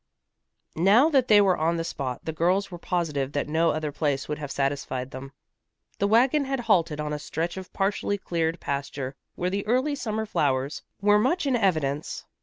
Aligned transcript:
Now 0.75 1.09
that 1.11 1.27
they 1.27 1.41
were 1.41 1.55
on 1.59 1.77
the 1.77 1.83
spot, 1.83 2.25
the 2.25 2.33
girls 2.33 2.71
were 2.71 2.79
positive 2.79 3.33
that 3.33 3.47
no 3.47 3.69
other 3.69 3.91
place 3.91 4.27
would 4.27 4.39
have 4.39 4.49
satisfied 4.49 5.11
them. 5.11 5.31
The 5.99 6.07
wagon 6.07 6.45
had 6.45 6.61
halted 6.61 6.99
on 6.99 7.13
a 7.13 7.19
stretch 7.19 7.55
of 7.55 7.71
partially 7.71 8.17
cleared 8.17 8.59
pasture 8.59 9.15
where 9.35 9.51
the 9.51 9.63
early 9.67 9.93
summer 9.93 10.25
flowers 10.25 10.81
were 11.01 11.19
much 11.19 11.45
in 11.45 11.55
evidence. 11.55 12.25